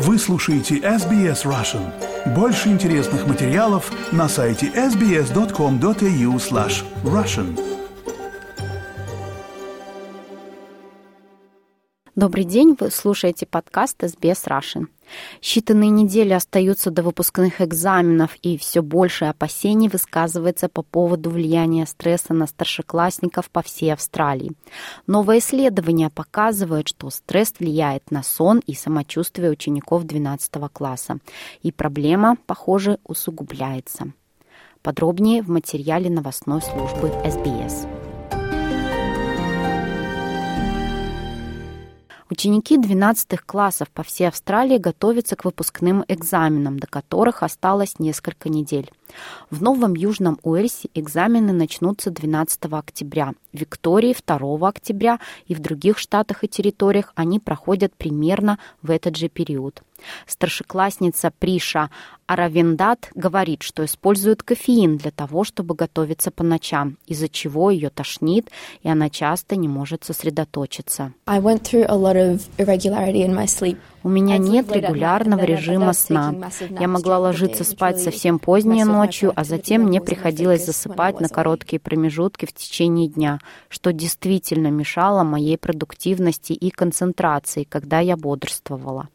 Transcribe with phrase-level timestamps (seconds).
[0.00, 1.92] Вы слушаете SBS Russian.
[2.32, 7.58] Больше интересных материалов на сайте sbs.com.au slash russian.
[12.14, 14.86] Добрый день, вы слушаете подкаст SBS Russian.
[15.40, 22.34] Считанные недели остаются до выпускных экзаменов, и все больше опасений высказывается по поводу влияния стресса
[22.34, 24.52] на старшеклассников по всей Австралии.
[25.06, 31.18] Новое исследование показывает, что стресс влияет на сон и самочувствие учеников 12 класса,
[31.62, 34.12] и проблема, похоже, усугубляется.
[34.82, 37.97] Подробнее в материале новостной службы SBS.
[42.30, 48.90] Ученики 12 классов по всей Австралии готовятся к выпускным экзаменам, до которых осталось несколько недель.
[49.50, 55.96] В Новом Южном Уэльсе экзамены начнутся 12 октября, в Виктории 2 октября и в других
[55.96, 59.82] штатах и территориях они проходят примерно в этот же период.
[60.26, 61.90] Старшеклассница Приша
[62.28, 68.50] Аравендат говорит, что использует кофеин для того, чтобы готовиться по ночам, из-за чего ее тошнит,
[68.82, 71.14] и она часто не может сосредоточиться.
[74.04, 76.34] У меня нет регулярного режима сна.
[76.78, 82.44] Я могла ложиться спать совсем поздней ночью, а затем мне приходилось засыпать на короткие промежутки
[82.44, 83.38] в течение дня,
[83.70, 89.08] что действительно мешало моей продуктивности и концентрации, когда я бодрствовала.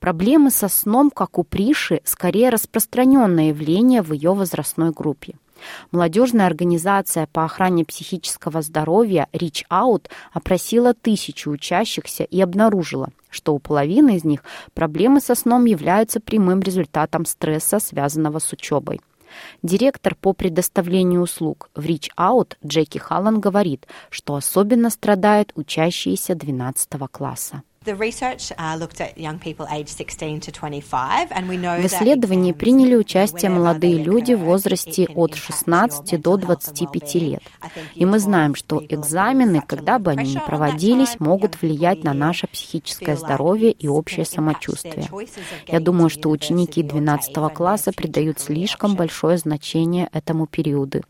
[0.00, 5.34] Проблемы со сном, как у Приши, скорее распространенное явление в ее возрастной группе.
[5.90, 13.58] Молодежная организация по охране психического здоровья Reach Out опросила тысячу учащихся и обнаружила, что у
[13.58, 19.00] половины из них проблемы со сном являются прямым результатом стресса, связанного с учебой.
[19.62, 26.88] Директор по предоставлению услуг в Reach Out Джеки Халлан говорит, что особенно страдают учащиеся 12
[27.10, 27.62] класса.
[31.82, 37.42] В исследовании приняли участие молодые люди в возрасте от 16 до 25 лет.
[37.94, 43.16] И мы знаем, что экзамены, когда бы они ни проводились, могут влиять на наше психическое
[43.16, 45.08] здоровье и общее самочувствие.
[45.66, 51.02] Я думаю, что ученики 12 класса придают слишком большое значение этому периоду.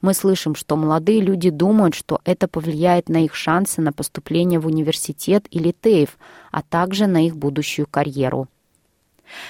[0.00, 4.66] Мы слышим, что молодые люди думают, что это повлияет на их шансы на поступление в
[4.66, 6.18] университет или ТЭЙФ,
[6.50, 8.48] а также на их будущую карьеру.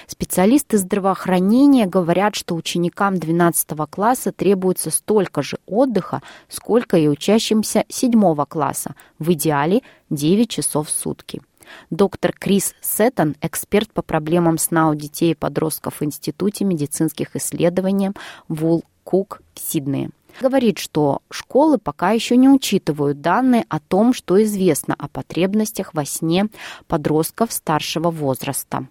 [0.07, 8.37] Специалисты здравоохранения говорят, что ученикам 12 класса требуется столько же отдыха, сколько и учащимся 7
[8.47, 11.43] класса, в идеале 9 часов в сутки.
[11.91, 18.11] Доктор Крис Сеттон, эксперт по проблемам сна у детей и подростков в Институте медицинских исследований
[18.49, 20.10] Вул Кук в Сиднее.
[20.41, 26.04] Говорит, что школы пока еще не учитывают данные о том, что известно о потребностях во
[26.04, 26.48] сне
[26.88, 28.88] подростков старшего возраста.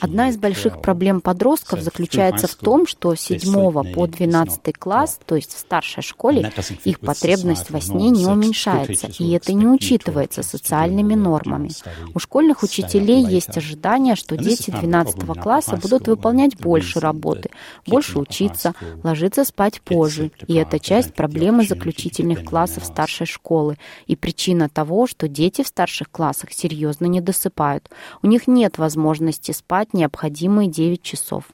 [0.00, 5.36] Одна из больших проблем подростков заключается в том, что с 7 по 12 класс, то
[5.36, 6.52] есть в старшей школе,
[6.84, 11.70] их потребность во сне не уменьшается, и это не учитывается социальными нормами.
[12.12, 17.50] У школьных учителей есть ожидание, что дети 12 класса будут выполнять больше работы,
[17.86, 23.78] больше учиться, ложиться спать позже, и это часть проблемы заключительных классов старшей школы.
[24.06, 27.88] И причина того, что дети в старших классах серьезно серьезно не досыпают.
[28.22, 31.44] У них нет возможности спать необходимые 9 часов.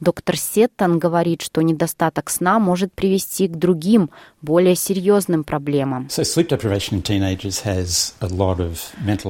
[0.00, 6.08] Доктор Сеттон говорит, что недостаток сна может привести к другим, более серьезным проблемам.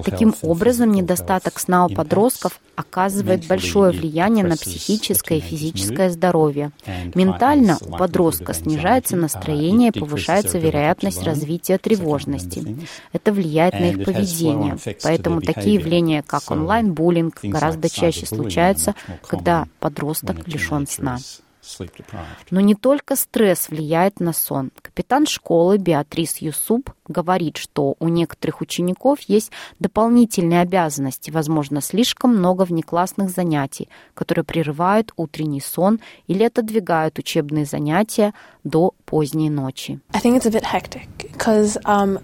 [0.04, 6.70] Таким образом, недостаток сна у подростков оказывает большое влияние на психическое и физическое здоровье.
[7.14, 12.78] Ментально у подростка снижается настроение, повышается вероятность развития тревожности.
[13.12, 14.78] Это влияет на их поведение.
[15.02, 18.94] Поэтому такие явления, как онлайн-буллинг, гораздо чаще случаются,
[19.26, 21.18] когда подросток лишен сна.
[22.50, 24.70] Но не только стресс влияет на сон.
[24.80, 32.62] Капитан школы Беатрис Юсуп говорит, что у некоторых учеников есть дополнительные обязанности, возможно, слишком много
[32.62, 38.32] внеклассных занятий, которые прерывают утренний сон или отодвигают учебные занятия
[38.64, 40.00] до поздней ночи.
[40.12, 42.20] Um,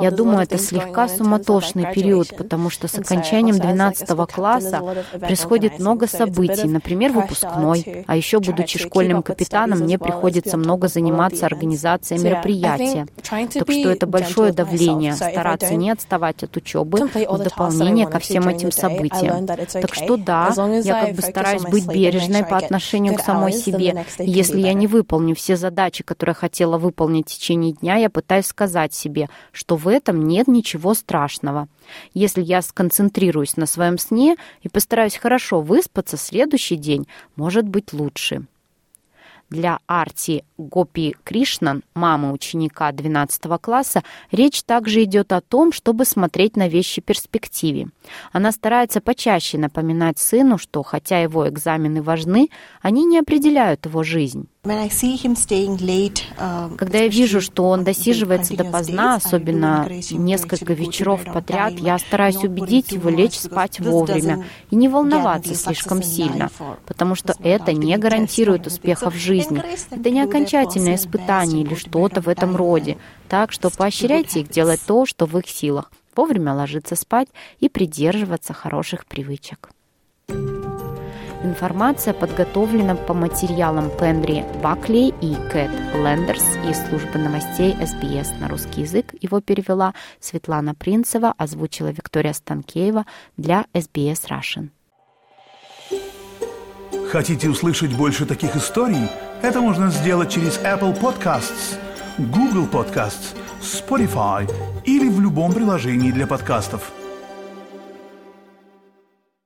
[0.00, 6.68] Я думаю, это слегка суматошный период, потому что с окончанием 12 класса происходит много событий,
[6.68, 13.06] например, выпускной, а еще будут Будучи школьным капитаном, мне приходится много заниматься организацией мероприятия.
[13.22, 18.72] Так что это большое давление, стараться не отставать от учебы в дополнение ко всем этим
[18.72, 19.46] событиям.
[19.46, 24.04] Так что да, я как бы стараюсь быть бережной по отношению к самой себе.
[24.18, 28.94] Если я не выполню все задачи, которые хотела выполнить в течение дня, я пытаюсь сказать
[28.94, 31.68] себе, что в этом нет ничего страшного.
[32.14, 37.06] Если я сконцентрируюсь на своем сне и постараюсь хорошо выспаться, следующий день
[37.36, 38.46] может быть лучше.
[39.52, 46.56] Для Арти Гопи Кришнан, мамы ученика 12 класса, речь также идет о том, чтобы смотреть
[46.56, 47.88] на вещи в перспективе.
[48.32, 52.48] Она старается почаще напоминать сыну, что хотя его экзамены важны,
[52.80, 54.48] они не определяют его жизнь.
[54.64, 54.88] Um,
[56.76, 63.10] Когда я вижу, что он досиживается допоздна, особенно несколько вечеров подряд, я стараюсь убедить его
[63.10, 66.48] лечь спать вовремя и не волноваться слишком сильно,
[66.86, 69.60] потому что это не гарантирует успеха в жизни.
[69.90, 72.98] Это не окончательное испытание или что-то в этом роде.
[73.28, 75.90] Так что поощряйте их делать то, что в их силах.
[76.14, 77.26] Вовремя ложиться спать
[77.58, 79.70] и придерживаться хороших привычек.
[81.44, 88.82] Информация подготовлена по материалам Пенри Бакли и Кэт Лендерс из службы новостей СБС на русский
[88.82, 89.12] язык.
[89.20, 93.06] Его перевела Светлана Принцева, озвучила Виктория Станкеева
[93.36, 94.68] для SBS Russian.
[97.10, 99.08] Хотите услышать больше таких историй?
[99.42, 101.76] Это можно сделать через Apple Podcasts,
[102.18, 104.48] Google Podcasts, Spotify
[104.84, 106.92] или в любом приложении для подкастов.